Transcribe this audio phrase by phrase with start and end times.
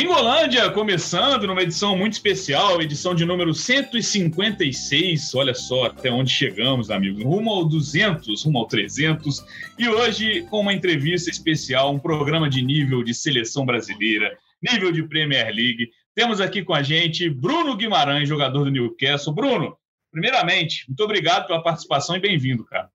[0.00, 5.34] Gringolândia começando numa edição muito especial, edição de número 156.
[5.34, 7.22] Olha só até onde chegamos, amigos.
[7.22, 9.44] Rumo ao 200, rumo ao 300.
[9.78, 15.02] E hoje com uma entrevista especial, um programa de nível de seleção brasileira, nível de
[15.02, 15.90] Premier League.
[16.14, 19.34] Temos aqui com a gente Bruno Guimarães, jogador do Newcastle.
[19.34, 19.76] Bruno,
[20.10, 22.88] primeiramente, muito obrigado pela participação e bem-vindo, cara.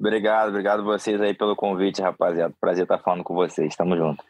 [0.00, 2.54] Obrigado, obrigado vocês aí pelo convite, rapaziada.
[2.58, 3.76] Prazer estar falando com vocês.
[3.76, 4.24] Tamo junto.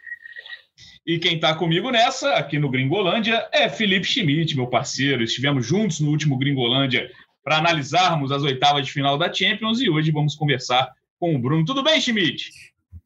[1.08, 5.22] E quem está comigo nessa, aqui no Gringolândia, é Felipe Schmidt, meu parceiro.
[5.22, 7.10] Estivemos juntos no último Gringolândia
[7.42, 10.86] para analisarmos as oitavas de final da Champions e hoje vamos conversar
[11.18, 11.64] com o Bruno.
[11.64, 12.50] Tudo bem, Schmidt?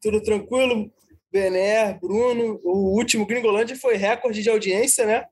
[0.01, 0.91] Tudo tranquilo,
[1.31, 2.59] Bené, Bruno.
[2.65, 5.23] O último Gringolândia foi recorde de audiência, né?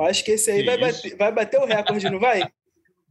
[0.00, 2.42] Acho que esse aí vai bater, vai bater, o recorde, não vai?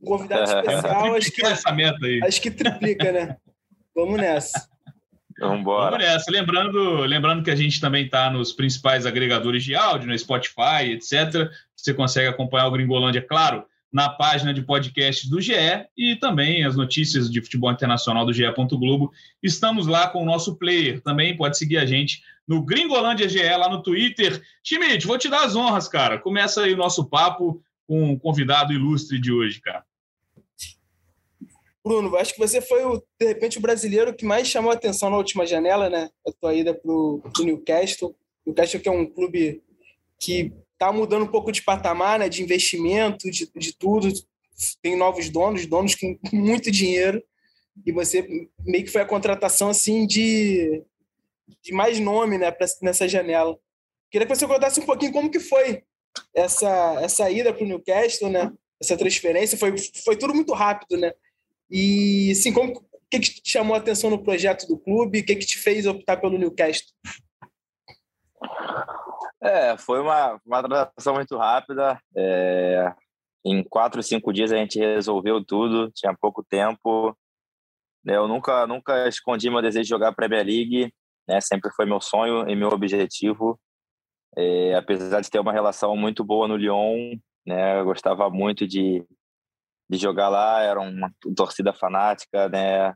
[0.05, 2.19] convidado especial, acho que, essa meta aí.
[2.23, 3.37] acho que triplica, né?
[3.95, 4.68] Vamos nessa.
[5.39, 5.91] Vamos embora.
[5.91, 6.31] Vamos nessa.
[6.31, 11.49] Lembrando, lembrando que a gente também está nos principais agregadores de áudio, no Spotify, etc.
[11.75, 15.53] Você consegue acompanhar o Gringolândia, claro, na página de podcast do GE
[15.97, 18.43] e também as notícias de futebol internacional do GE.
[18.71, 19.11] Globo.
[19.41, 21.01] Estamos lá com o nosso player.
[21.01, 24.41] Também pode seguir a gente no Gringolândia GE lá no Twitter.
[24.63, 26.19] Schmidt, vou te dar as honras, cara.
[26.19, 29.83] Começa aí o nosso papo com o convidado ilustre de hoje, cara.
[31.89, 35.17] Bruno, acho que você foi, o, de repente, o brasileiro que mais chamou atenção na
[35.17, 36.07] última janela, né?
[36.23, 38.15] A tua ida para o Newcastle.
[38.45, 39.63] Newcastle que é um clube
[40.19, 42.29] que está mudando um pouco de patamar, né?
[42.29, 44.07] De investimento, de, de tudo.
[44.83, 47.23] Tem novos donos, donos com muito dinheiro.
[47.83, 50.83] E você meio que foi a contratação, assim, de,
[51.63, 52.51] de mais nome, né?
[52.51, 53.57] Pra, nessa janela.
[54.11, 55.81] Queria que você contasse um pouquinho como que foi
[56.35, 58.53] essa, essa ida para o Newcastle, né?
[58.79, 59.57] Essa transferência.
[59.57, 59.73] Foi,
[60.05, 61.11] foi tudo muito rápido, né?
[61.69, 65.19] E, assim, como, o que, que te chamou a atenção no projeto do clube?
[65.19, 66.87] O que, que te fez optar pelo Newcastle?
[69.41, 71.99] É, foi uma, uma transação muito rápida.
[72.15, 72.93] É,
[73.45, 77.15] em quatro, cinco dias a gente resolveu tudo, tinha pouco tempo.
[78.03, 80.93] Né, eu nunca, nunca escondi meu desejo de jogar Premier League,
[81.27, 81.41] né?
[81.41, 83.59] sempre foi meu sonho e meu objetivo.
[84.37, 87.79] É, apesar de ter uma relação muito boa no Lyon, né?
[87.79, 89.03] eu gostava muito de,
[89.89, 92.93] de jogar lá, era uma torcida fanática, né?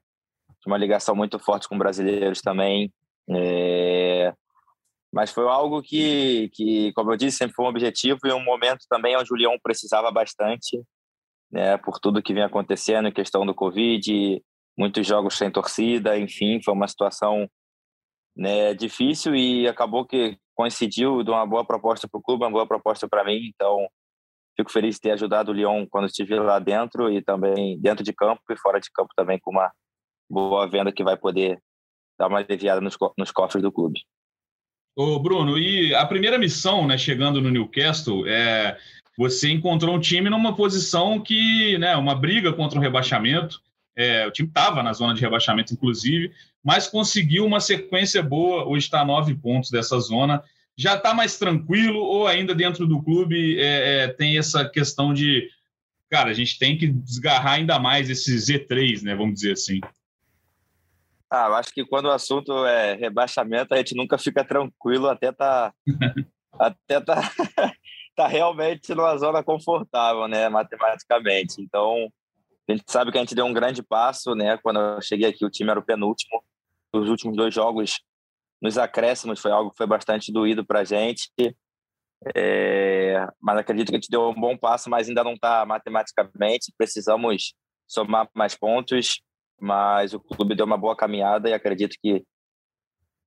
[0.66, 2.94] Uma ligação muito forte com brasileiros também.
[3.30, 4.34] É...
[5.12, 8.86] Mas foi algo que, que, como eu disse, sempre foi um objetivo e um momento
[8.90, 10.82] também onde o Leão precisava bastante,
[11.52, 11.78] né?
[11.78, 14.42] Por tudo que vinha acontecendo questão do Covid,
[14.78, 17.48] muitos jogos sem torcida, enfim, foi uma situação
[18.36, 22.68] né, difícil e acabou que coincidiu de uma boa proposta para o clube, uma boa
[22.68, 23.52] proposta para mim.
[23.54, 23.88] Então,
[24.56, 28.14] Fico feliz de ter ajudado o Lyon quando estive lá dentro e também dentro de
[28.14, 29.72] campo e fora de campo também com uma
[30.30, 31.60] boa venda que vai poder
[32.18, 34.02] dar uma aliviada nos, nos cofres do clube.
[34.96, 38.78] Ô Bruno, e a primeira missão, né, chegando no Newcastle, é
[39.18, 43.60] você encontrou um time numa posição que, né, uma briga contra o rebaixamento.
[43.96, 46.32] É, o time estava na zona de rebaixamento, inclusive,
[46.64, 48.68] mas conseguiu uma sequência boa.
[48.68, 50.44] Hoje está a nove pontos dessa zona
[50.78, 55.48] já está mais tranquilo ou ainda dentro do clube é, é, tem essa questão de,
[56.10, 59.16] cara, a gente tem que desgarrar ainda mais esse Z3, né?
[59.16, 59.80] Vamos dizer assim.
[61.30, 65.32] Ah, eu acho que quando o assunto é rebaixamento, a gente nunca fica tranquilo até
[65.32, 65.74] tá
[66.60, 67.22] até tá,
[68.16, 71.60] tá realmente numa zona confortável, né, matematicamente.
[71.60, 72.12] Então,
[72.68, 74.58] a gente sabe que a gente deu um grande passo, né?
[74.58, 76.44] Quando eu cheguei aqui, o time era o penúltimo.
[76.94, 78.00] Os últimos dois jogos
[78.64, 81.30] nos acréscimos foi algo que foi bastante doído para a gente.
[82.34, 86.74] É, mas acredito que a gente deu um bom passo, mas ainda não está matematicamente.
[86.78, 87.54] Precisamos
[87.86, 89.22] somar mais pontos,
[89.60, 92.24] mas o clube deu uma boa caminhada e acredito que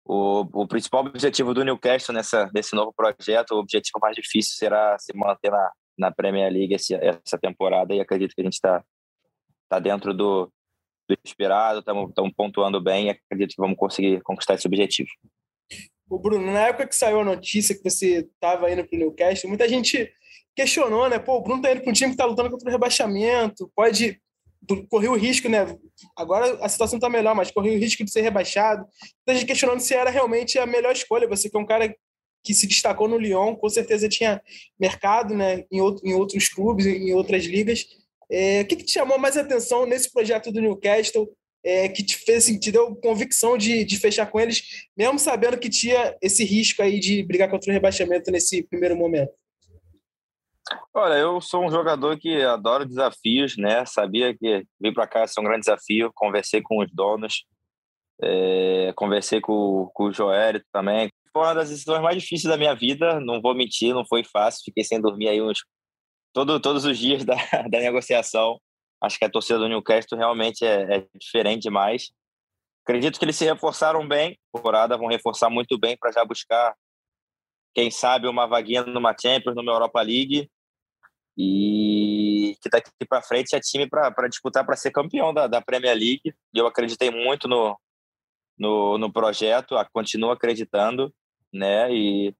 [0.07, 4.97] o, o principal objetivo do Newcastle nessa, nesse novo projeto, o objetivo mais difícil será
[4.99, 8.83] se manter na, na Premier League esse, essa temporada e acredito que a gente está
[9.69, 10.51] tá dentro do,
[11.09, 15.09] do esperado, estamos pontuando bem e acredito que vamos conseguir conquistar esse objetivo.
[16.09, 19.49] O Bruno, na época que saiu a notícia que você estava indo para o Newcastle,
[19.49, 20.11] muita gente
[20.55, 21.19] questionou, né?
[21.19, 24.21] Pô, o Bruno está indo para um time que está lutando contra o rebaixamento, pode
[24.89, 25.77] correr o risco, né?
[26.17, 28.87] Agora a situação está melhor, mas correr o risco de ser rebaixado.
[29.27, 31.29] Muita gente questionando se era realmente a melhor escolha.
[31.29, 31.95] Você que é um cara
[32.43, 34.41] que se destacou no Lyon, com certeza tinha
[34.79, 35.65] mercado, né?
[35.71, 37.85] Em, outro, em outros clubes, em outras ligas.
[38.31, 41.29] É, o que, que, te chamou mais atenção nesse projeto do Newcastle,
[41.67, 46.17] é, que te fez, deu convicção de, de fechar com eles, mesmo sabendo que tinha
[46.23, 49.33] esse risco aí de brigar contra o rebaixamento nesse primeiro momento?
[50.95, 53.85] Olha, eu sou um jogador que adora desafios, né?
[53.85, 56.11] Sabia que vir para cá é um grande desafio.
[56.15, 57.45] Conversei com os donos,
[58.23, 62.75] é, conversei com, com o Joel também, foi uma das decisões mais difíceis da minha
[62.75, 65.59] vida, não vou mentir, não foi fácil, fiquei sem dormir aí uns
[66.33, 67.35] todo, todos os dias da,
[67.69, 68.59] da negociação.
[69.03, 72.11] Acho que a torcida do Newcastle realmente é, é diferente demais.
[72.85, 76.75] Acredito que eles se reforçaram bem, temporada vão reforçar muito bem para já buscar,
[77.75, 80.49] quem sabe, uma vaguinha numa Champions, numa Europa League.
[81.37, 85.95] E que daqui para frente é time para disputar para ser campeão da, da Premier
[85.95, 86.35] League.
[86.55, 87.79] E eu acreditei muito no,
[88.59, 91.13] no, no projeto, continuo acreditando,
[91.53, 91.93] né?
[91.93, 92.35] E,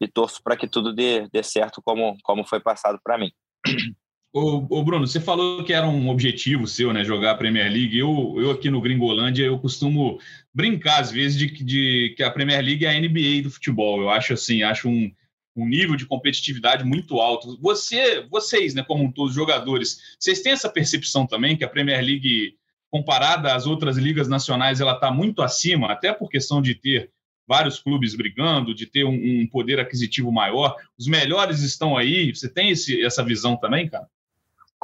[0.00, 3.30] e torço para que tudo dê, dê certo como, como foi passado para mim.
[4.36, 7.96] Ô, ô, Bruno, você falou que era um objetivo seu, né, jogar a Premier League.
[7.96, 10.18] Eu, eu aqui no Gringolândia, eu costumo
[10.52, 14.00] brincar às vezes de, de que a Premier League é a NBA do futebol.
[14.00, 15.08] Eu acho assim, acho um,
[15.54, 17.56] um nível de competitividade muito alto.
[17.60, 22.04] Você, vocês, né, como todos os jogadores, vocês têm essa percepção também que a Premier
[22.04, 22.56] League,
[22.90, 27.08] comparada às outras ligas nacionais, ela está muito acima, até por questão de ter
[27.46, 30.74] vários clubes brigando, de ter um, um poder aquisitivo maior.
[30.98, 32.34] Os melhores estão aí.
[32.34, 34.08] Você tem esse, essa visão também, cara?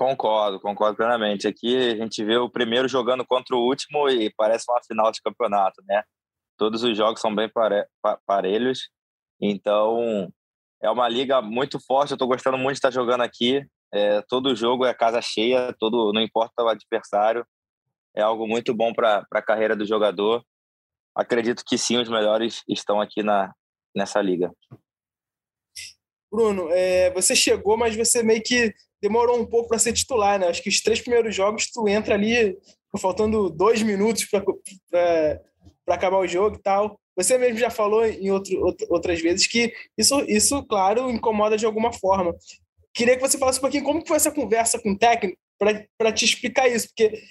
[0.01, 1.47] Concordo, concordo plenamente.
[1.47, 5.21] Aqui a gente vê o primeiro jogando contra o último e parece uma final de
[5.21, 6.03] campeonato, né?
[6.57, 7.87] Todos os jogos são bem pare
[8.25, 8.89] parelhos,
[9.39, 10.33] então
[10.83, 12.13] é uma liga muito forte.
[12.13, 13.63] Eu estou gostando muito de estar jogando aqui.
[13.93, 17.47] É, todo jogo é casa cheia, todo não importa o adversário.
[18.17, 20.43] É algo muito bom para a carreira do jogador.
[21.15, 23.53] Acredito que sim, os melhores estão aqui na,
[23.95, 24.51] nessa liga.
[26.31, 28.73] Bruno, é, você chegou, mas você meio que
[29.03, 30.49] demorou um pouco para ser titular, né?
[30.49, 32.57] Acho que os três primeiros jogos tu entra ali
[32.99, 35.41] faltando dois minutos para
[35.89, 36.99] acabar o jogo e tal.
[37.17, 41.93] Você mesmo já falou em outro, outras vezes que isso, isso, claro, incomoda de alguma
[41.93, 42.35] forma.
[42.95, 45.39] Queria que você falasse um pouquinho como foi essa conversa com o técnico
[45.99, 47.23] para te explicar isso, porque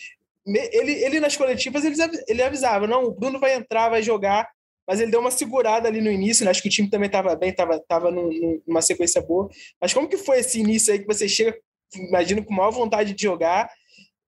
[0.45, 1.95] ele, ele nas coletivas ele,
[2.28, 4.48] ele avisava, não, o Bruno vai entrar, vai jogar,
[4.90, 6.50] mas ele deu uma segurada ali no início, né?
[6.50, 9.48] acho que o time também estava bem, estava tava numa sequência boa.
[9.80, 11.56] Mas como que foi esse início aí que você chega,
[11.94, 13.70] imagino, com maior vontade de jogar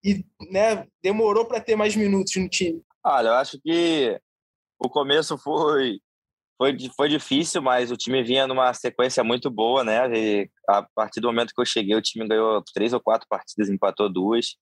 [0.05, 2.79] e né, demorou para ter mais minutos no time?
[3.03, 4.21] Olha, eu acho que
[4.77, 5.99] o começo foi,
[6.59, 10.15] foi, foi difícil, mas o time vinha numa sequência muito boa, né?
[10.15, 13.67] E a partir do momento que eu cheguei, o time ganhou três ou quatro partidas,
[13.67, 14.57] empatou duas.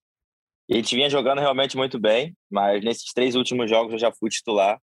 [0.69, 4.13] E a gente vinha jogando realmente muito bem, mas nesses três últimos jogos eu já
[4.13, 4.79] fui titular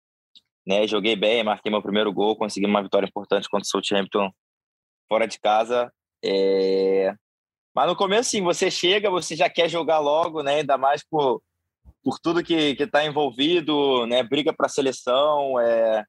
[0.67, 0.87] né?
[0.87, 4.31] Joguei bem, marquei meu primeiro gol, consegui uma vitória importante contra o Southampton
[5.09, 5.93] fora de casa.
[6.25, 7.15] É...
[7.75, 10.57] Mas no começo, sim, você chega, você já quer jogar logo, né?
[10.57, 11.43] Ainda mais por,
[12.03, 14.23] por tudo que está envolvido, né?
[14.23, 16.05] Briga para a seleção, é...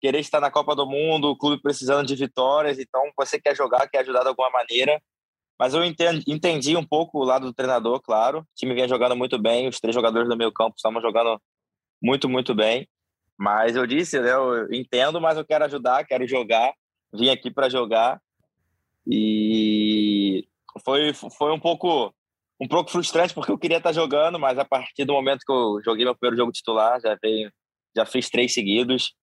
[0.00, 3.88] querer estar na Copa do Mundo, o clube precisando de vitórias, então você quer jogar,
[3.88, 5.00] quer ajudar de alguma maneira.
[5.58, 8.40] Mas eu entendi, um pouco o lado do treinador, claro.
[8.40, 11.40] O time vinha jogando muito bem, os três jogadores do meio campo estavam jogando
[12.00, 12.86] muito, muito bem.
[13.38, 16.72] Mas eu disse, né, eu entendo, mas eu quero ajudar, quero jogar,
[17.12, 18.20] vim aqui para jogar
[19.06, 20.46] e
[20.84, 22.12] foi foi um pouco
[22.60, 25.80] um pouco frustrante porque eu queria estar jogando, mas a partir do momento que eu
[25.84, 27.52] joguei meu primeiro jogo titular, já veio,
[27.94, 29.14] já fiz três seguidos.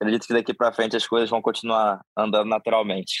[0.00, 3.20] Acredito que daqui para frente as coisas vão continuar andando naturalmente.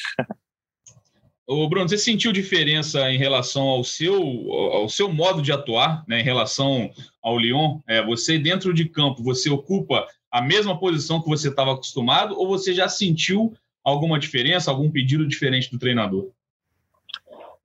[1.50, 4.22] O Bruno, você sentiu diferença em relação ao seu,
[4.52, 6.90] ao seu modo de atuar, né, em relação
[7.22, 7.80] ao Lyon?
[7.88, 12.48] É, você dentro de campo, você ocupa a mesma posição que você estava acostumado ou
[12.48, 16.30] você já sentiu alguma diferença, algum pedido diferente do treinador?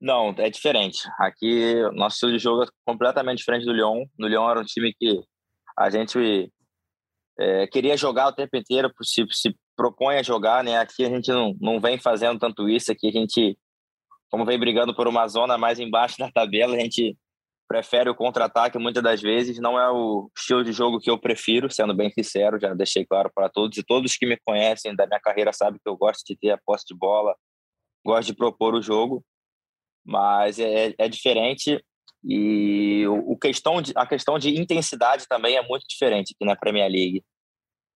[0.00, 1.02] Não, é diferente.
[1.18, 4.04] Aqui, nosso estilo de jogo é completamente diferente do Lyon.
[4.18, 5.22] No Lyon era um time que
[5.76, 6.50] a gente
[7.38, 10.78] é, queria jogar o tempo inteiro, se, se propõe a jogar, né?
[10.78, 12.92] Aqui a gente não, não vem fazendo tanto isso.
[12.92, 13.56] Aqui a gente,
[14.30, 17.16] como vem brigando por uma zona mais embaixo da tabela, a gente
[17.68, 19.58] prefere o contra-ataque muitas das vezes.
[19.58, 23.30] Não é o estilo de jogo que eu prefiro, sendo bem sincero, já deixei claro
[23.34, 23.76] para todos.
[23.78, 26.58] E todos que me conhecem da minha carreira sabem que eu gosto de ter a
[26.64, 27.34] posse de bola,
[28.04, 29.24] gosto de propor o jogo,
[30.04, 31.82] mas é, é diferente.
[32.22, 36.56] E o, o, questão de, a questão de intensidade também é muito diferente aqui na
[36.56, 37.22] Premier League.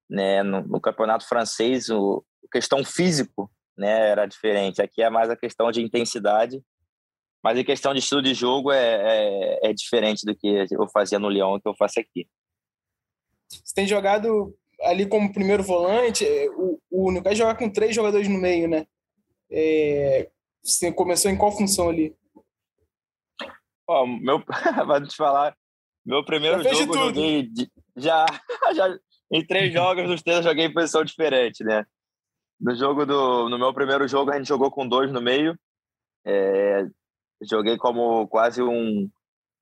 [0.09, 0.43] Né?
[0.43, 4.83] No, no campeonato francês, o, a questão físico né, era diferente.
[4.83, 6.63] Aqui é mais a questão de intensidade
[7.43, 11.19] mas em questão de estilo de jogo é, é, é diferente do que eu fazia
[11.19, 12.29] no Leão que eu faço aqui.
[13.49, 16.25] Você tem jogado ali como primeiro volante,
[16.57, 18.87] o, o Newcastle joga com três jogadores no meio, né?
[19.51, 20.31] É,
[20.63, 22.15] você começou em qual função ali?
[23.89, 24.43] Ó, meu,
[24.87, 25.57] vai te falar,
[26.05, 28.27] meu primeiro jogo eu joguei de, já,
[28.75, 28.99] já
[29.33, 31.85] em três jogos dos três eu joguei em posição diferente, né?
[32.61, 35.59] No jogo do, no meu primeiro jogo a gente jogou com dois no meio,
[36.27, 36.87] é,
[37.43, 39.09] joguei como quase um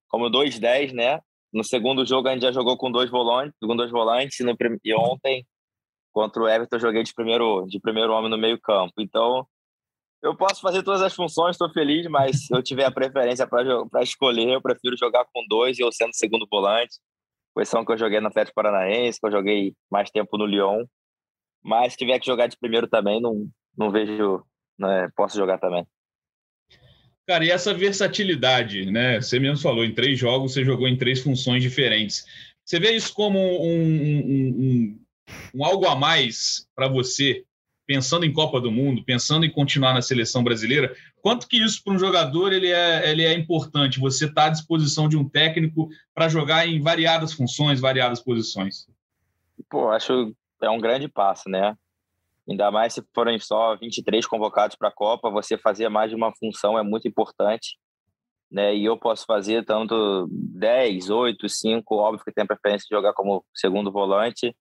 [0.08, 1.20] como 2-10, né?
[1.52, 4.94] No segundo jogo a gente já jogou com dois volantes, com dois volantes no, e
[4.94, 5.46] ontem
[6.12, 8.94] contra o Everton eu joguei de primeiro, de primeiro homem no meio campo.
[9.00, 9.46] Então,
[10.22, 14.02] eu posso fazer todas as funções, estou feliz, mas se eu tiver a preferência para
[14.02, 16.98] escolher, eu prefiro jogar com dois e eu sendo segundo volante.
[17.54, 20.84] Posição que eu joguei no Atlético Paranaense, que eu joguei mais tempo no Lyon.
[21.62, 24.42] Mas se tiver que jogar de primeiro também, não, não vejo,
[24.78, 25.86] né, posso jogar também.
[27.26, 29.20] Cara, e essa versatilidade, né?
[29.20, 32.24] Você mesmo falou, em três jogos você jogou em três funções diferentes.
[32.64, 35.00] Você vê isso como um, um, um,
[35.54, 37.44] um algo a mais para você,
[37.84, 40.94] pensando em Copa do Mundo, pensando em continuar na seleção brasileira?
[41.20, 43.98] Quanto que isso para um jogador ele é, ele é importante?
[43.98, 48.86] Você está à disposição de um técnico para jogar em variadas funções, variadas posições?
[49.68, 51.76] Pô, acho é um grande passo, né?
[52.48, 56.32] Ainda mais se forem só 23 convocados para a Copa, você fazer mais de uma
[56.36, 57.76] função é muito importante.
[58.50, 58.76] Né?
[58.76, 63.44] E eu posso fazer tanto 10, 8, 5, óbvio que tem preferência de jogar como
[63.52, 64.54] segundo volante,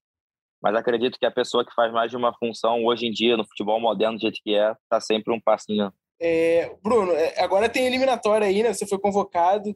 [0.62, 3.46] mas acredito que a pessoa que faz mais de uma função hoje em dia, no
[3.46, 5.94] futebol moderno do jeito que é, está sempre um passinho.
[6.20, 8.74] É, Bruno, é, agora tem eliminatória aí, né?
[8.74, 9.70] Você foi convocado.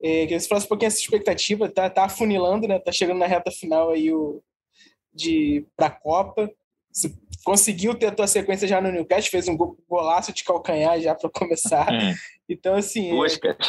[0.00, 2.78] É, queria que você um pouquinho essa expectativa, tá, tá afunilando, né?
[2.78, 4.40] Tá chegando na reta final aí o,
[5.12, 6.48] de para a Copa.
[7.44, 9.56] Conseguiu ter a tua sequência já no Newcastle, fez um
[9.88, 11.92] golaço de calcanhar já para começar.
[11.92, 12.14] Hum.
[12.48, 13.10] Então, assim.
[13.10, 13.56] Busca.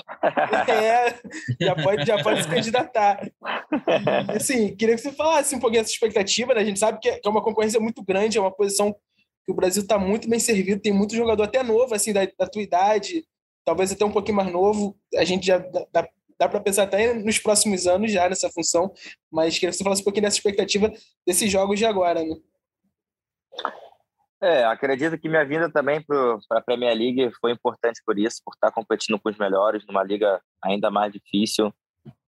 [0.67, 1.15] É,
[1.59, 3.19] já pode, já pode se candidatar.
[4.35, 6.61] Assim, queria que você falasse um pouquinho dessa expectativa, né?
[6.61, 8.93] A gente sabe que é, é uma concorrência muito grande, é uma posição
[9.45, 12.47] que o Brasil está muito bem servido, tem muito jogador até novo, assim, da, da
[12.47, 13.25] tua idade,
[13.63, 14.95] talvez até um pouquinho mais novo.
[15.15, 16.07] A gente já dá,
[16.37, 18.91] dá para pensar até nos próximos anos já nessa função,
[19.31, 20.91] mas queria que você falasse um pouquinho dessa expectativa
[21.25, 22.35] desses jogos de agora, né?
[24.39, 28.53] É, acredito que minha vinda também para a Premier League foi importante por isso, por
[28.53, 31.73] estar competindo com os melhores, numa liga ainda mais difícil,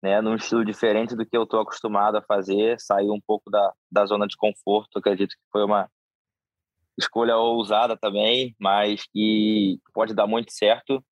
[0.03, 3.73] né, num estilo diferente do que eu estou acostumado a fazer, sair um pouco da,
[3.91, 4.99] da zona de conforto.
[4.99, 5.89] Acredito que foi uma
[6.99, 11.03] escolha ousada também, mas que pode dar muito certo.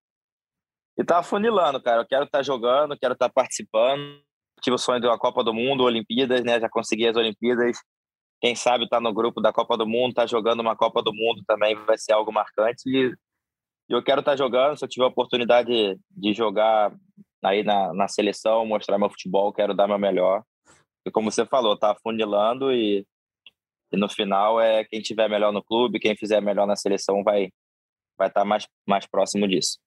[0.99, 2.03] E tá afunilando, cara.
[2.03, 4.21] Eu quero estar tá jogando, quero estar tá participando.
[4.61, 6.61] Tive o sonho de uma Copa do Mundo, Olimpíadas, né?
[6.61, 7.79] Já consegui as Olimpíadas
[8.43, 11.45] quem sabe tá no grupo da Copa do Mundo, tá jogando uma Copa do Mundo
[11.47, 12.83] também vai ser algo marcante.
[12.89, 13.15] E
[13.89, 16.93] eu quero estar tá jogando, se eu tiver a oportunidade de jogar
[17.41, 20.43] aí na, na seleção, mostrar meu futebol, quero dar meu melhor.
[21.07, 23.07] E como você falou, tá afunilando e,
[23.93, 27.49] e no final é quem tiver melhor no clube, quem fizer melhor na seleção vai
[28.19, 29.79] vai estar tá mais mais próximo disso.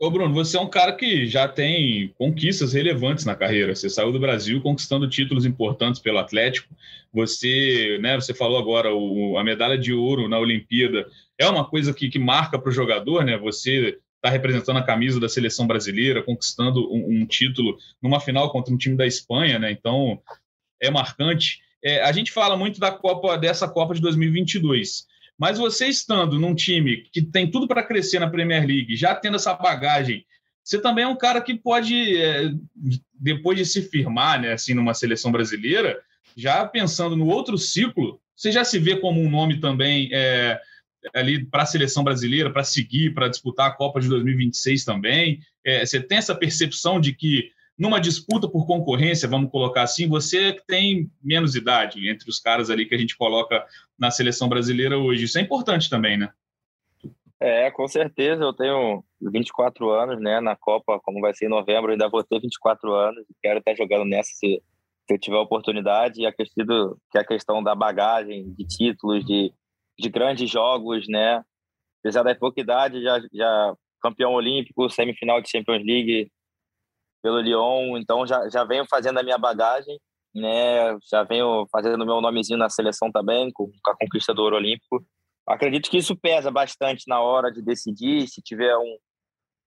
[0.00, 3.74] Ô Bruno, você é um cara que já tem conquistas relevantes na carreira.
[3.74, 6.72] Você saiu do Brasil conquistando títulos importantes pelo Atlético.
[7.12, 11.92] Você, né, você falou agora o, a medalha de ouro na Olimpíada é uma coisa
[11.92, 13.36] que, que marca para o jogador, né?
[13.38, 18.72] Você está representando a camisa da seleção brasileira, conquistando um, um, título numa final contra
[18.72, 19.72] um time da Espanha, né?
[19.72, 20.22] Então
[20.80, 21.60] é marcante.
[21.82, 25.08] É, a gente fala muito da Copa dessa Copa de 2022.
[25.38, 29.36] Mas você estando num time que tem tudo para crescer na Premier League, já tendo
[29.36, 30.24] essa bagagem,
[30.64, 32.50] você também é um cara que pode, é,
[33.14, 35.98] depois de se firmar, né, assim, numa seleção brasileira,
[36.36, 40.60] já pensando no outro ciclo, você já se vê como um nome também é,
[41.14, 45.40] ali para a seleção brasileira, para seguir, para disputar a Copa de 2026 também.
[45.64, 50.52] É, você tem essa percepção de que numa disputa por concorrência, vamos colocar assim, você
[50.66, 53.64] tem menos idade entre os caras ali que a gente coloca
[53.98, 55.24] na seleção brasileira hoje.
[55.24, 56.30] Isso é importante também, né?
[57.40, 58.42] É, com certeza.
[58.42, 60.40] Eu tenho 24 anos, né?
[60.40, 63.24] Na Copa, como vai ser em novembro, ainda vou ter 24 anos.
[63.40, 64.60] Quero estar jogando nessa se,
[65.06, 66.20] se eu tiver oportunidade.
[66.20, 69.52] E acredito que a questão da bagagem, de títulos, de,
[69.96, 71.44] de grandes jogos, né?
[72.00, 76.30] Apesar da pouca idade, já, já campeão olímpico, semifinal de Champions League,
[77.22, 79.98] pelo Lyon, então já, já venho fazendo a minha bagagem,
[80.34, 80.96] né?
[81.10, 85.04] Já venho fazendo meu nomezinho na seleção também, com, com a conquista do ouro olímpico.
[85.46, 88.98] Acredito que isso pesa bastante na hora de decidir, se tiver um,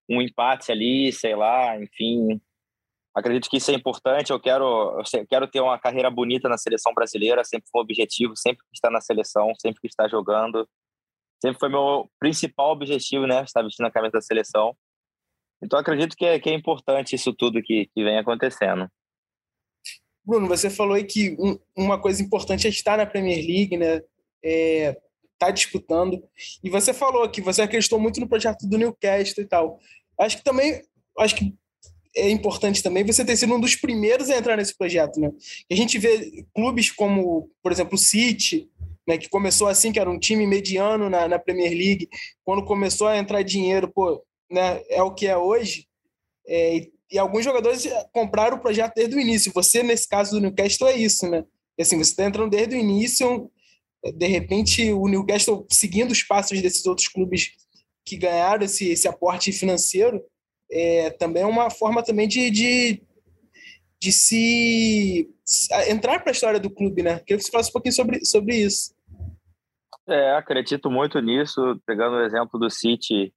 [0.10, 2.40] um empate ali, sei lá, enfim.
[3.16, 4.32] Acredito que isso é importante.
[4.32, 8.34] Eu quero, eu quero ter uma carreira bonita na seleção brasileira, sempre foi um objetivo,
[8.38, 10.68] sempre que está na seleção, sempre que está jogando.
[11.42, 13.44] Sempre foi meu principal objetivo, né?
[13.44, 14.76] Estar vestindo a camisa da seleção.
[15.64, 18.88] Então, acredito que é, que é importante isso tudo que, que vem acontecendo.
[20.24, 24.02] Bruno, você falou aí que um, uma coisa importante é estar na Premier League, né?
[24.44, 24.98] É,
[25.38, 26.24] tá disputando.
[26.64, 29.80] E você falou que você acreditou muito no projeto do Newcastle e tal.
[30.20, 30.82] Acho que também,
[31.18, 31.54] acho que
[32.16, 35.32] é importante também você ter sido um dos primeiros a entrar nesse projeto, né?
[35.72, 38.70] A gente vê clubes como, por exemplo, o City,
[39.08, 42.08] né, que começou assim, que era um time mediano na, na Premier League,
[42.44, 45.88] quando começou a entrar dinheiro, pô, né, é o que é hoje.
[46.48, 49.52] É, e, e, alguns jogadores compraram o projeto desde o início.
[49.54, 51.44] Você, nesse caso do Newcastle, é isso, né?
[51.80, 53.50] Assim, você está entrando desde o início
[54.04, 57.52] de repente o Newcastle seguindo os passos desses outros clubes
[58.04, 60.24] que ganharam esse, esse aporte financeiro
[60.72, 63.04] é também é uma forma também de, de,
[64.00, 65.30] de se
[65.90, 67.20] entrar para a história do clube, né?
[67.20, 68.96] Queria que você falasse um pouquinho sobre, sobre isso.
[70.08, 73.34] É, acredito muito nisso, pegando o exemplo do City,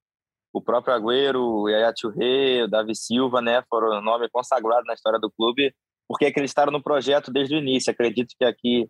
[0.54, 5.18] o próprio Agüero, o Yaya Touré, o Davi Silva, né, foram nome consagrado na história
[5.18, 5.74] do clube,
[6.06, 7.90] porque acreditaram no projeto desde o início.
[7.90, 8.88] Acredito que aqui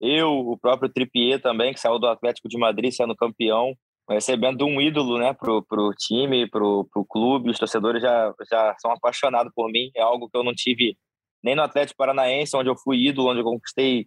[0.00, 3.72] eu, o próprio Trippier também, que saiu do Atlético de Madrid sendo campeão,
[4.10, 7.50] recebendo um ídolo né, para o time, para o clube.
[7.50, 9.90] Os torcedores já, já são apaixonados por mim.
[9.94, 10.96] É algo que eu não tive
[11.42, 14.06] nem no Atlético Paranaense, onde eu fui ídolo, onde eu conquistei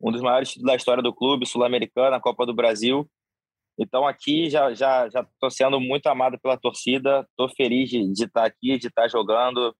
[0.00, 3.08] um dos maiores títulos da história do clube, Sul-Americana, Copa do Brasil.
[3.78, 7.26] Então aqui já já já estou sendo muito amado pela torcida.
[7.30, 9.74] Estou feliz de, de estar aqui, de estar jogando,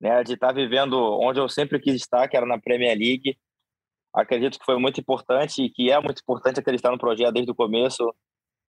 [0.00, 3.36] né, de estar vivendo onde eu sempre quis estar, que era na Premier League.
[4.14, 7.54] Acredito que foi muito importante e que é muito importante acreditar no projeto desde o
[7.54, 8.14] começo.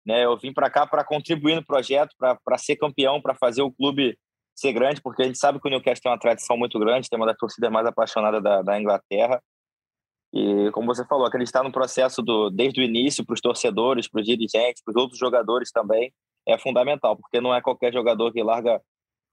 [0.06, 3.72] Né, eu vim para cá para contribuir no projeto, para ser campeão, para fazer o
[3.72, 4.18] clube
[4.54, 7.18] ser grande, porque a gente sabe que o Newcastle tem uma tradição muito grande, tem
[7.18, 9.42] uma das torcidas mais apaixonadas da, da Inglaterra.
[10.34, 14.20] E, como você falou, acreditar no processo do, desde o início para os torcedores, para
[14.20, 16.12] os dirigentes, para os outros jogadores também,
[16.44, 18.82] é fundamental, porque não é qualquer jogador que larga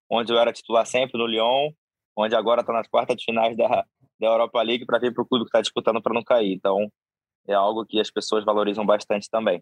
[0.08, 1.72] onde eu era titular sempre, no Lyon,
[2.15, 3.84] onde agora está nas quartas de finais da,
[4.20, 6.53] da Europa League, para vir para o clube que está disputando para não cair.
[6.53, 6.91] Então,
[7.48, 9.60] é algo que as pessoas valorizam bastante também.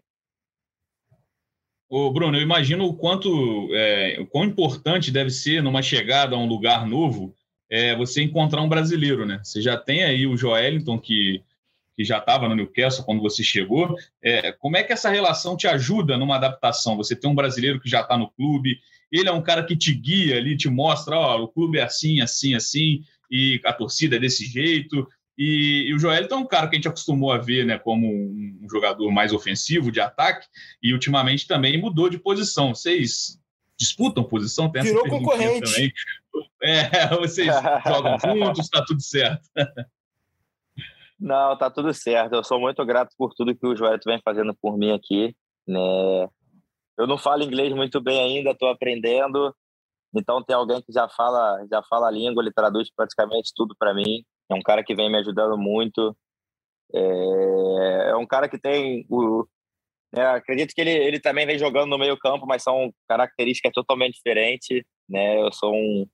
[1.88, 6.38] Ô, Bruno, eu imagino o quanto, é, o quão importante deve ser numa chegada a
[6.38, 7.34] um lugar novo
[7.70, 9.40] é, você encontrar um brasileiro, né?
[9.44, 11.42] Você já tem aí o Joelinton, que,
[11.96, 13.94] que já estava no Newcastle quando você chegou.
[14.22, 16.96] É, como é que essa relação te ajuda numa adaptação?
[16.96, 18.80] Você tem um brasileiro que já está no clube,
[19.12, 22.20] ele é um cara que te guia ali, te mostra, ó, o clube é assim,
[22.20, 25.06] assim, assim, e a torcida é desse jeito.
[25.38, 28.06] E, e o Joelito é um cara que a gente acostumou a ver né, como
[28.06, 30.46] um, um jogador mais ofensivo, de ataque,
[30.82, 32.74] e ultimamente também mudou de posição.
[32.74, 33.38] Vocês
[33.78, 34.70] disputam posição?
[34.70, 35.72] Tem Virou concorrente.
[35.72, 35.92] Também.
[36.62, 37.48] É, vocês
[37.86, 39.48] jogam juntos, está tudo certo.
[41.18, 42.34] Não, tá tudo certo.
[42.34, 45.34] Eu sou muito grato por tudo que o Joelito vem fazendo por mim aqui.
[45.66, 46.28] Né?
[46.98, 49.54] Eu não falo inglês muito bem ainda, estou aprendendo.
[50.14, 53.94] Então tem alguém que já fala, já fala a língua, ele traduz praticamente tudo para
[53.94, 54.24] mim.
[54.50, 56.16] É um cara que vem me ajudando muito.
[56.92, 59.46] É, é um cara que tem o.
[60.12, 64.14] Né, acredito que ele, ele também vem jogando no meio campo, mas são características totalmente
[64.14, 64.82] diferentes.
[65.08, 65.40] Né?
[65.40, 66.06] Eu sou um,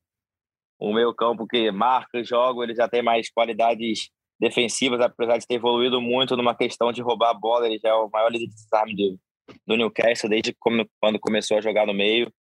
[0.81, 5.55] um meio campo que marca, jogo, ele já tem mais qualidades defensivas, apesar de ter
[5.55, 7.67] evoluído muito numa questão de roubar a bola.
[7.67, 9.19] Ele já é o maior líder de
[9.67, 12.33] do Newcastle desde quando começou a jogar no meio.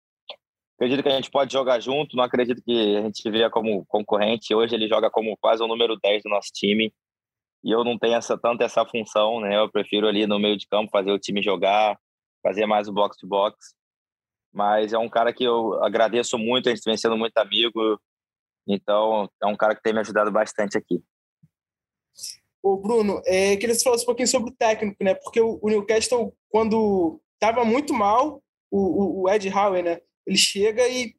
[0.75, 4.53] Acredito que a gente pode jogar junto, não acredito que a gente veja como concorrente.
[4.53, 6.93] Hoje ele joga como quase o número 10 do nosso time.
[7.63, 9.57] E eu não tenho essa, tanto essa função, né?
[9.57, 11.97] Eu prefiro ali no meio de campo fazer o time jogar,
[12.43, 13.73] fazer mais o box to box.
[14.53, 17.99] Mas é um cara que eu agradeço muito, a gente vem sendo muito amigo.
[18.67, 21.03] Então, é um cara que tem me ajudado bastante aqui.
[22.61, 25.13] Ô, Bruno, é, queria que você falasse um pouquinho sobre o técnico, né?
[25.13, 29.99] Porque o, o Newcastle, quando estava muito mal, o, o, Ed Howe, né?
[30.25, 31.15] ele chega e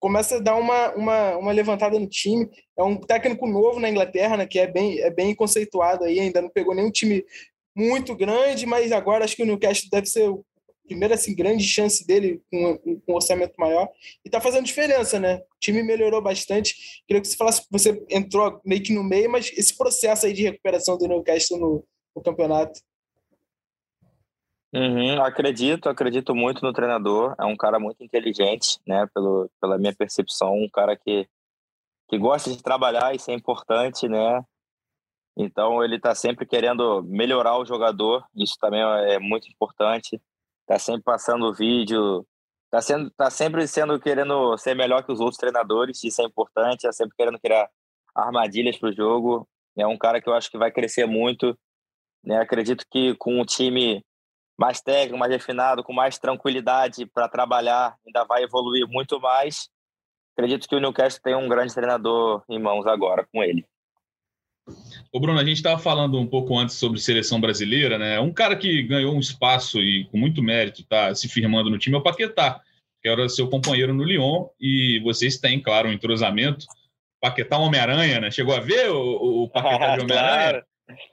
[0.00, 2.48] começa a dar uma, uma, uma levantada no time.
[2.76, 6.42] É um técnico novo na Inglaterra, né, que é bem, é bem conceituado aí, ainda
[6.42, 7.24] não pegou nenhum time
[7.74, 10.28] muito grande, mas agora acho que o Newcastle deve ser
[10.86, 13.88] primeira assim, grande chance dele com, um orçamento maior.
[14.24, 15.38] E está fazendo diferença, né?
[15.38, 17.02] O time melhorou bastante.
[17.06, 20.42] Queria que você falasse, você entrou meio que no meio, mas esse processo aí de
[20.42, 22.80] recuperação do Newcastle no, no campeonato.
[24.74, 27.34] Uhum, acredito, acredito muito no treinador.
[27.38, 29.06] É um cara muito inteligente, né?
[29.14, 31.28] Pelo, pela minha percepção, um cara que,
[32.08, 34.42] que gosta de trabalhar, isso é importante, né?
[35.36, 40.20] Então ele está sempre querendo melhorar o jogador, isso também é muito importante.
[40.62, 42.26] Está sempre passando vídeo,
[42.66, 46.80] está sendo, tá sempre sendo querendo ser melhor que os outros treinadores, isso é importante.
[46.80, 47.68] Está sempre querendo criar
[48.14, 49.48] armadilhas para o jogo.
[49.76, 51.58] É um cara que eu acho que vai crescer muito.
[52.24, 52.38] Né?
[52.38, 54.04] Acredito que com o time
[54.58, 59.68] mais técnico, mais refinado, com mais tranquilidade para trabalhar, ainda vai evoluir muito mais.
[60.36, 63.66] Acredito que o Newcastle tem um grande treinador em mãos agora com ele.
[65.12, 68.18] O Bruno, a gente estava falando um pouco antes sobre seleção brasileira, né?
[68.20, 71.96] Um cara que ganhou um espaço e com muito mérito está se firmando no time
[71.96, 72.60] é o Paquetá,
[73.02, 76.64] que era seu companheiro no Lyon, e vocês têm, claro, um entrosamento.
[77.20, 78.30] Paquetá Homem-Aranha, né?
[78.30, 80.64] Chegou a ver o, o Paquetá de Homem-Aranha?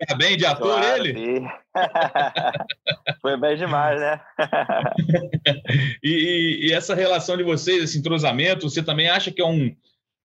[0.07, 1.41] Tá bem de ator claro, ele?
[3.21, 4.19] Foi bem demais, né?
[6.03, 9.73] e, e, essa relação de vocês, esse entrosamento, você também acha que é um,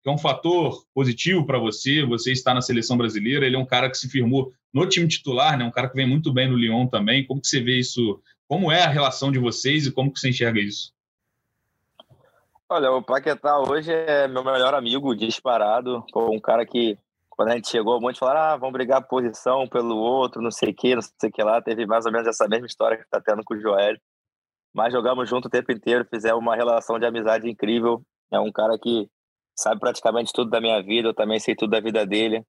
[0.01, 3.65] que é um fator positivo para você, você está na seleção brasileira, ele é um
[3.65, 5.63] cara que se firmou no time titular, né?
[5.63, 7.25] um cara que vem muito bem no Lyon também.
[7.25, 8.19] Como que você vê isso?
[8.47, 10.93] Como é a relação de vocês e como que você enxerga isso?
[12.67, 16.05] Olha, o Paquetá hoje é meu melhor amigo, disparado.
[16.15, 16.97] Um cara que,
[17.29, 20.69] quando a gente chegou, um monte falaram, ah, vamos brigar posição pelo outro, não sei
[20.69, 21.61] o que, não sei o que lá.
[21.61, 23.97] Teve mais ou menos essa mesma história que está tendo com o Joel.
[24.73, 28.01] Mas jogamos junto o tempo inteiro, fizemos uma relação de amizade incrível.
[28.31, 29.09] É um cara que
[29.61, 32.43] sabe praticamente tudo da minha vida, eu também sei tudo da vida dele.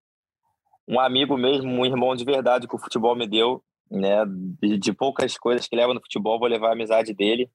[0.87, 4.25] Um amigo mesmo, um irmão de verdade que o futebol me deu, né?
[4.61, 7.49] De, de poucas coisas que leva no futebol, vou levar a amizade dele.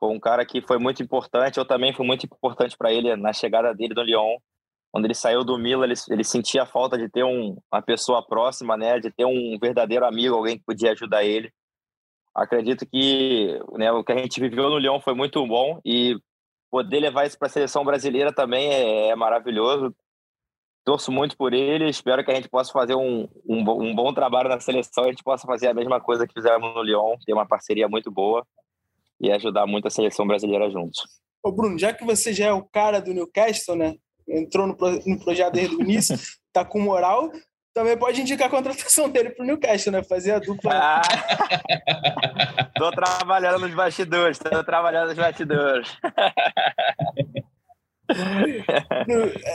[0.00, 3.32] Foi um cara que foi muito importante, eu também fui muito importante para ele na
[3.32, 4.38] chegada dele no Lyon.
[4.90, 8.26] Quando ele saiu do Milan, ele, ele sentia a falta de ter um, uma pessoa
[8.26, 8.98] próxima, né?
[8.98, 11.52] De ter um verdadeiro amigo, alguém que podia ajudar ele.
[12.34, 16.16] Acredito que né, o que a gente viveu no Lyon foi muito bom e
[16.70, 19.94] poder levar isso para a seleção brasileira também é, é, maravilhoso.
[20.84, 24.48] Torço muito por ele, espero que a gente possa fazer um, um, um bom trabalho
[24.48, 27.46] na seleção, a gente possa fazer a mesma coisa que fizemos no Lyon, ter uma
[27.46, 28.46] parceria muito boa
[29.20, 31.02] e ajudar muito a seleção brasileira juntos.
[31.42, 33.96] Ô Bruno, já que você já é o cara do Newcastle, né?
[34.26, 34.76] Entrou no,
[35.06, 36.16] no projeto desde o início,
[36.52, 37.30] tá com moral,
[37.78, 40.02] também pode indicar a contratação dele para o Newcastle, né?
[40.02, 40.72] Fazer a dupla.
[40.74, 41.00] Ah,
[42.74, 45.96] tô trabalhando nos bastidores, tô trabalhando nos bastidores.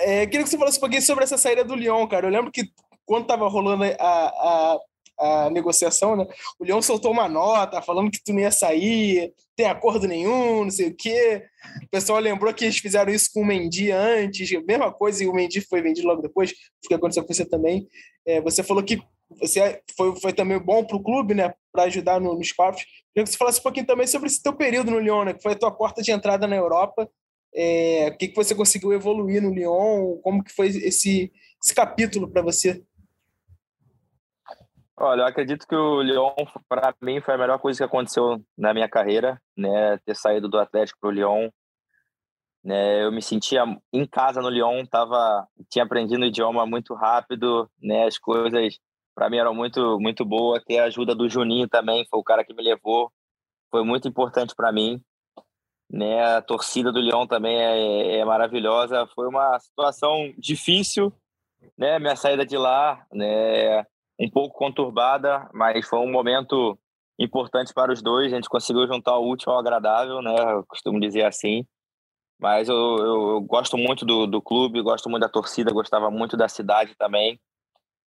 [0.05, 2.27] é, queria que você falasse um pouquinho sobre essa saída do Lyon, cara.
[2.27, 2.71] Eu lembro que
[3.05, 4.77] quando tava rolando a, a,
[5.19, 6.27] a negociação, né?
[6.59, 10.71] O Leão soltou uma nota falando que tu não ia sair, tem acordo nenhum, não
[10.71, 11.43] sei o quê.
[11.83, 15.33] O pessoal lembrou que eles fizeram isso com o Mendy antes, mesma coisa, e o
[15.33, 17.87] Mendy foi vendido logo depois, o que aconteceu com você também.
[18.25, 19.01] É, você falou que
[19.39, 21.53] você foi, foi também bom para o clube, né?
[21.71, 22.83] Para ajudar no, nos corpos.
[22.83, 25.33] Queria que você falasse um pouquinho também sobre esse teu período no Lyon, né?
[25.33, 27.09] Que foi a tua porta de entrada na Europa.
[27.55, 30.17] É, o que, que você conseguiu evoluir no Lyon?
[30.17, 31.31] Como que foi esse,
[31.63, 32.83] esse capítulo para você?
[34.95, 36.35] Olha, eu acredito que o Lyon,
[36.69, 39.97] para mim, foi a melhor coisa que aconteceu na minha carreira, né?
[40.05, 41.49] Ter saído do Atlético para o Lyon.
[42.63, 43.03] Né?
[43.03, 48.05] Eu me sentia em casa no Lyon, tava, tinha aprendido o idioma muito rápido, né?
[48.05, 48.77] As coisas
[49.15, 50.63] para mim eram muito, muito boas.
[50.63, 53.11] Ter a ajuda do Juninho também, foi o cara que me levou,
[53.71, 55.01] foi muito importante para mim.
[55.89, 56.23] Né?
[56.23, 59.07] A torcida do Lyon também é, é maravilhosa.
[59.07, 61.11] Foi uma situação difícil,
[61.77, 61.99] né?
[61.99, 63.85] Minha saída de lá, né?
[64.25, 66.77] Um pouco conturbada, mas foi um momento
[67.19, 68.31] importante para os dois.
[68.31, 70.35] A gente conseguiu juntar o útil ao agradável, né?
[70.53, 71.65] Eu costumo dizer assim.
[72.39, 76.35] Mas eu, eu, eu gosto muito do, do clube, gosto muito da torcida, gostava muito
[76.35, 77.39] da cidade também.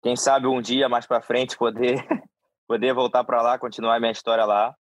[0.01, 1.95] Quem sabe um dia mais para frente poder
[2.67, 4.75] poder voltar para lá, continuar minha história lá.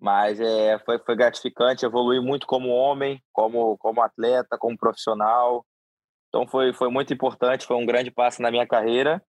[0.00, 5.64] Mas é, foi, foi gratificante, evolui muito como homem, como, como atleta, como profissional.
[6.28, 9.22] Então foi, foi muito importante, foi um grande passo na minha carreira.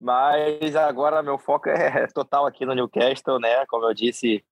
[0.00, 3.66] Mas agora meu foco é total aqui no Newcastle, né?
[3.66, 4.44] Como eu disse,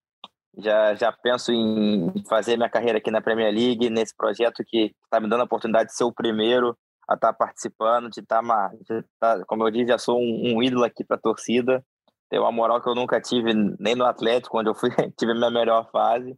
[0.58, 5.20] já, já penso em fazer minha carreira aqui na Premier League, nesse projeto que está
[5.20, 6.76] me dando a oportunidade de ser o primeiro
[7.08, 8.72] a estar tá participando, de estar, tá,
[9.20, 11.84] tá, como eu disse, já sou um, um ídolo aqui para a torcida.
[12.28, 15.34] Tenho uma moral que eu nunca tive nem no Atlético, onde eu fui, tive a
[15.34, 16.36] minha melhor fase.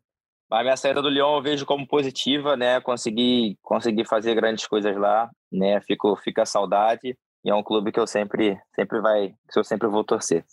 [0.51, 2.81] Mas minha saída do Lyon eu vejo como positiva, né?
[2.81, 5.81] Consegui, consegui fazer grandes coisas lá, né?
[5.83, 7.17] Fico, fica a saudade.
[7.45, 10.45] E é um clube que eu sempre, sempre vai, que eu sempre vou torcer.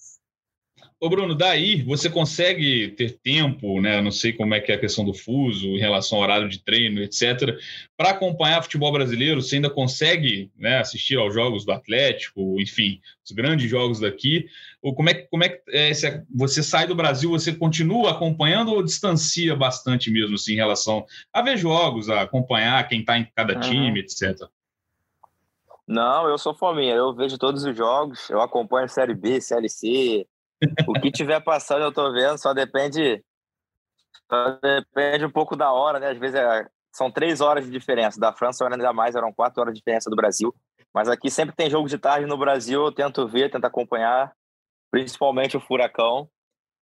[0.97, 4.01] Ô Bruno, daí você consegue ter tempo, né?
[4.01, 6.59] Não sei como é que é a questão do fuso em relação ao horário de
[6.59, 7.57] treino, etc.
[7.97, 13.31] Para acompanhar futebol brasileiro, você ainda consegue né, assistir aos jogos do Atlético, enfim, os
[13.31, 14.47] grandes jogos daqui.
[14.81, 15.91] Ou como é, como é que é,
[16.33, 21.41] você sai do Brasil, você continua acompanhando ou distancia bastante mesmo assim, em relação a
[21.41, 23.97] ver jogos, a acompanhar quem está em cada time, uhum.
[23.97, 24.47] etc.
[25.87, 26.95] Não, eu sou fominha.
[26.95, 30.27] Eu vejo todos os jogos, eu acompanho Série B, Série C.
[30.87, 33.23] O que tiver passando eu tô vendo, só depende.
[34.29, 36.09] Só depende um pouco da hora, né?
[36.09, 38.19] Às vezes é, são três horas de diferença.
[38.19, 40.53] Da França ainda mais, eram quatro horas de diferença do Brasil.
[40.93, 44.31] Mas aqui sempre tem jogo de tarde no Brasil, eu tento ver, tento acompanhar,
[44.89, 46.29] principalmente o Furacão.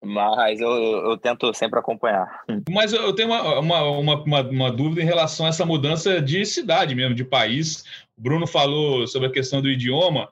[0.04, 2.44] Mas eu, eu, tento sempre acompanhar.
[2.70, 6.94] Mas eu tenho uma, uma, uma, uma, dúvida em relação a essa mudança de cidade
[6.94, 7.84] mesmo, de país.
[8.18, 10.30] O Bruno falou sobre a questão do idioma.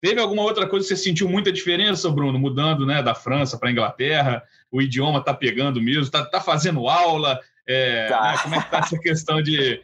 [0.00, 3.68] Teve alguma outra coisa que você sentiu muita diferença, Bruno, mudando né, da França para
[3.68, 4.42] a Inglaterra?
[4.70, 6.02] O idioma está pegando mesmo?
[6.02, 7.40] Está tá fazendo aula?
[7.66, 8.32] É, tá.
[8.32, 9.82] Né, como é que está essa questão de,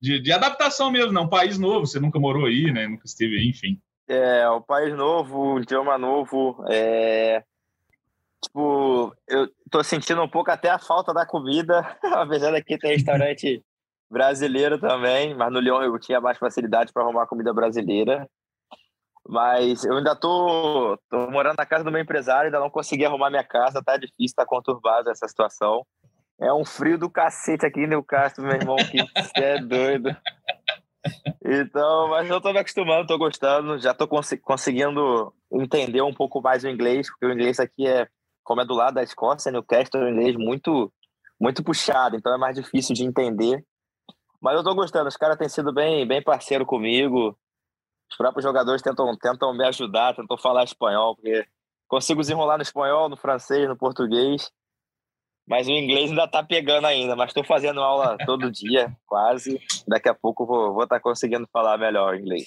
[0.00, 1.12] de, de, adaptação mesmo?
[1.12, 1.20] Né?
[1.20, 2.86] Um país novo, você nunca morou aí, né?
[2.86, 3.80] nunca esteve aí, enfim.
[4.08, 6.64] É, o país novo, o idioma novo.
[6.68, 7.42] É
[8.42, 11.80] Tipo, eu tô sentindo um pouco até a falta da comida,
[12.14, 13.62] apesar daqui ter restaurante
[14.10, 18.28] Brasileiro também, mas no Lyon eu tinha mais facilidade para arrumar comida brasileira.
[19.26, 23.28] Mas eu ainda tô, tô morando na casa do meu empresário, ainda não consegui arrumar
[23.28, 25.84] minha casa, tá difícil, tá conturbado essa situação.
[26.40, 28.98] É um frio do cacete aqui em Newcastle, meu irmão, que
[29.42, 30.16] é doido.
[31.44, 36.40] Então, mas eu tô me acostumando, tô gostando, já tô cons conseguindo entender um pouco
[36.40, 38.06] mais o inglês, porque o inglês aqui é,
[38.42, 40.92] como é do lado da Escócia, Newcastle é um inglês muito,
[41.40, 43.64] muito puxado, então é mais difícil de entender.
[44.40, 47.36] Mas eu tô gostando, os caras têm sido bem, bem parceiro comigo.
[48.10, 51.44] Os próprios jogadores tentam, tentam me ajudar, tentam falar espanhol, porque
[51.88, 54.50] consigo desenrolar no espanhol, no francês, no português.
[55.46, 59.58] Mas o inglês ainda tá pegando ainda, mas estou fazendo aula todo dia, quase.
[59.88, 62.46] Daqui a pouco vou, vou estar tá conseguindo falar melhor inglês.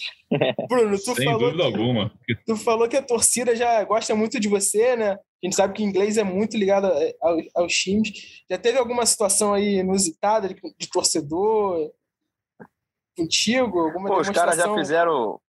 [0.69, 2.11] Bruno, tu Sem falou, dúvida alguma.
[2.45, 5.17] Tu falou que a torcida já gosta muito de você, né?
[5.43, 6.87] A gente sabe que o inglês é muito ligado
[7.19, 8.43] aos, aos times.
[8.49, 11.91] Já teve alguma situação aí inusitada de, de torcedor
[13.17, 13.79] contigo?
[13.79, 15.41] Alguma Pô, os caras já fizeram,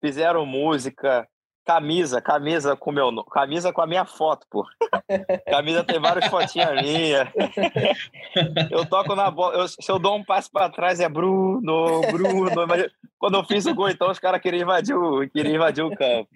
[0.00, 1.26] fizeram música,
[1.64, 4.66] Camisa, camisa com meu camisa com a minha foto, pô.
[5.48, 7.28] camisa tem várias fotinhas minhas.
[8.70, 12.66] eu toco na bola, eu, se eu dou um passo para trás é Bruno, Bruno.
[12.66, 15.94] Mas quando eu fiz o gol, então os caras queriam invadir o, queriam invadir o
[15.94, 16.28] campo.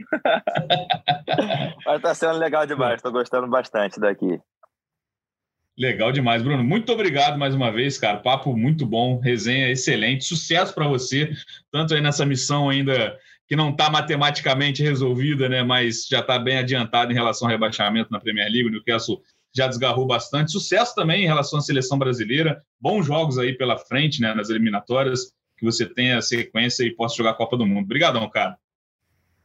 [1.85, 4.41] mas tá sendo legal demais, tô gostando bastante daqui.
[5.79, 6.65] Legal demais, Bruno.
[6.65, 8.17] Muito obrigado mais uma vez, cara.
[8.17, 10.25] Papo muito bom, resenha excelente.
[10.25, 11.31] Sucesso para você,
[11.71, 16.59] tanto aí nessa missão ainda que não está matematicamente resolvida, né, mas já está bem
[16.59, 18.69] adiantado em relação ao rebaixamento na Premier League.
[18.69, 19.21] O Newcastle
[19.55, 20.53] já desgarrou bastante.
[20.53, 22.61] Sucesso também em relação à seleção brasileira.
[22.81, 27.31] Bons jogos aí pela frente, né, nas eliminatórias, que você tenha sequência e possa jogar
[27.31, 27.85] a Copa do Mundo.
[27.85, 28.59] Obrigadão, cara.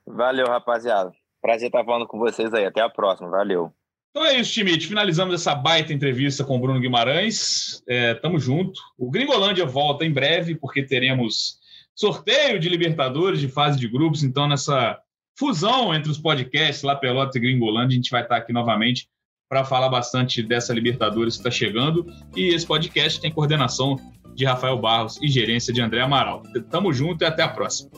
[0.06, 1.12] Valeu, rapaziada.
[1.42, 2.66] Prazer estar falando com vocês aí.
[2.66, 3.30] Até a próxima.
[3.30, 3.72] Valeu.
[4.10, 4.88] Então é isso, Timite.
[4.88, 7.82] Finalizamos essa baita entrevista com o Bruno Guimarães.
[7.88, 8.82] É, tamo junto.
[8.98, 11.61] O Gringolândia volta em breve, porque teremos
[12.02, 14.24] sorteio de Libertadores, de fase de grupos.
[14.24, 14.98] Então, nessa
[15.38, 19.08] fusão entre os podcasts, lá Pelota e Gringolândia, a gente vai estar aqui novamente
[19.48, 22.04] para falar bastante dessa Libertadores que está chegando.
[22.36, 23.98] E esse podcast tem coordenação
[24.34, 26.42] de Rafael Barros e gerência de André Amaral.
[26.72, 27.92] Tamo junto e até a próxima.